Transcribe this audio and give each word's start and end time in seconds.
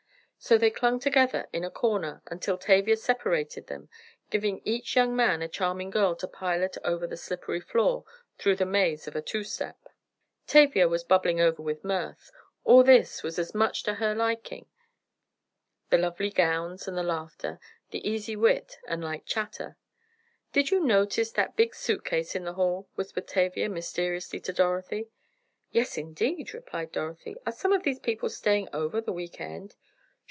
So 0.43 0.57
they 0.57 0.71
clung 0.71 0.99
together 0.99 1.47
in 1.53 1.63
a 1.63 1.69
corner 1.69 2.23
until 2.25 2.57
Tavia 2.57 2.97
separated 2.97 3.67
them, 3.67 3.89
giving 4.31 4.59
each 4.65 4.95
young 4.95 5.15
man 5.15 5.43
a 5.43 5.47
charming 5.47 5.91
girl 5.91 6.15
to 6.15 6.27
pilot 6.27 6.79
over 6.83 7.05
the 7.05 7.15
slippery 7.15 7.59
floor 7.59 8.05
through 8.39 8.55
the 8.55 8.65
maze 8.65 9.07
of 9.07 9.15
a 9.15 9.21
two 9.21 9.43
step. 9.43 9.77
Tavia 10.47 10.87
was 10.87 11.03
bubbling 11.03 11.39
over 11.39 11.61
with 11.61 11.83
mirth. 11.83 12.31
All 12.63 12.81
this 12.83 13.21
was 13.21 13.37
as 13.37 13.53
much 13.53 13.83
to 13.83 13.93
her 13.93 14.15
liking—the 14.15 14.67
lovely 15.99 16.31
gowns 16.31 16.87
and 16.87 16.97
the 16.97 17.03
laughter, 17.03 17.59
the 17.91 18.05
easy 18.09 18.35
wit 18.35 18.79
and 18.87 19.03
light 19.03 19.27
chatter. 19.27 19.77
"Did 20.53 20.71
you 20.71 20.79
notice 20.79 21.29
that 21.33 21.55
big 21.55 21.75
suit 21.75 22.03
case 22.03 22.33
in 22.33 22.45
the 22.45 22.53
hall?" 22.53 22.89
whispered 22.95 23.27
Tavia, 23.27 23.69
mysteriously 23.69 24.39
to 24.39 24.53
Dorothy. 24.53 25.11
"Yes, 25.71 25.99
indeed," 25.99 26.51
replied 26.55 26.91
Dorothy. 26.91 27.35
"Are 27.45 27.51
some 27.51 27.71
of 27.73 27.83
these 27.83 27.99
people 27.99 28.27
staying 28.27 28.69
over 28.73 28.99
the 28.99 29.13
week 29.13 29.39
end?" 29.39 29.75